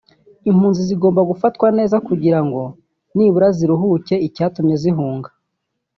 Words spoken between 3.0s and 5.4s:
nibura ziruhuke icyatumye zihunga